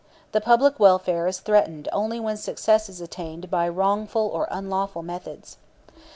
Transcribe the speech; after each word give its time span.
[the 0.31 0.41
public 0.41 0.79
welfare 0.79 1.27
is 1.27 1.41
threatened 1.41 1.87
only 1.93 2.19
when 2.19 2.35
success 2.35 2.89
is 2.89 3.01
attained] 3.01 3.51
by 3.51 3.69
wrongful 3.69 4.27
or 4.27 4.47
unlawful 4.49 5.03
methods." 5.03 5.57